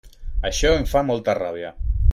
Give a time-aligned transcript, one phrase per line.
[0.49, 1.75] Això em fa molta ràbia.